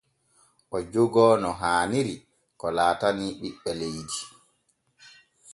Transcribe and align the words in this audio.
O 0.75 0.77
jogoo 0.91 1.35
no 1.41 1.49
haaniri 1.61 2.15
ko 2.59 2.65
laatanii 2.77 3.37
ɓiɓɓe 3.39 3.71
leydi. 3.79 4.19